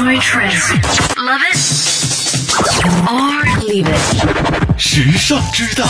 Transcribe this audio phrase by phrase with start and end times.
[0.00, 0.72] Enjoy trends.
[1.18, 1.58] Love it
[3.06, 4.78] or leave it.
[4.78, 5.84] 时尚之道.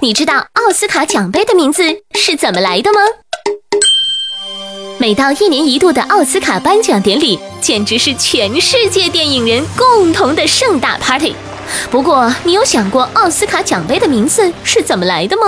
[0.00, 1.82] 你知道奥斯卡奖杯的名字
[2.14, 3.00] 是怎么来的吗？
[4.98, 11.34] 每到一年一度的奥斯卡颁奖典礼，简直是全世界电影人共同的盛大 party。
[11.90, 15.44] 不过，你有想过奥斯卡奖杯的名字是怎么来的吗？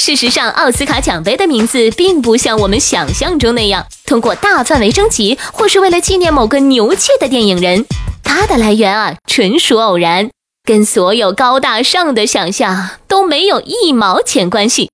[0.00, 7.84] 事实上，奥斯卡奖杯的名字并不像我们想象中那样通过大范围征集，或是为了纪念某个牛气的电影人。
[8.24, 10.30] 它的来源啊，纯属偶然，
[10.64, 14.88] 跟所有高大上的想象都没有一毛钱关系。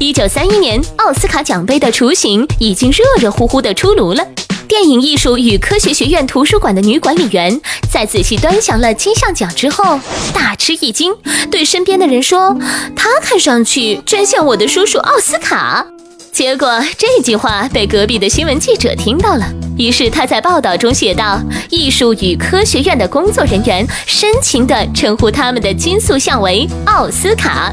[0.00, 4.26] 一九三一年，奥斯卡奖杯的雏形已经热热乎乎的出炉了。
[4.70, 9.98] 电影艺术与科学学院图书馆的女管理员在仔细端详了金像奖之后，
[10.32, 11.12] 大吃一惊，
[11.50, 12.56] 对身边的人说
[12.94, 15.84] ：“他看上去真像我的叔叔奥斯卡。”
[16.32, 19.44] 结果这句话被隔壁的新闻记者听到了，
[19.76, 27.72] 于是他在报道中写道：“艺术与科学院的工作人员深情地称呼他们的金塑像为奥斯卡。”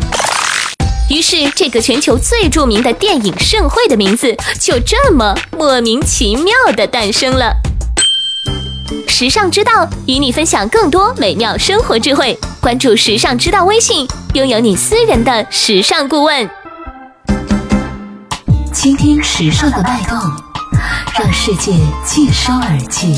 [1.09, 7.53] 于是，这个全球最著名的电影盛会的名字就这么莫名其妙地诞生了。
[9.07, 16.49] 时尚之道与你分享更多美妙生活智慧，关注时尚之道微信，拥有你私人的时尚顾问。
[18.73, 20.19] 倾听时尚的脉动，
[21.17, 21.71] 让世界
[22.05, 23.17] 尽收耳际。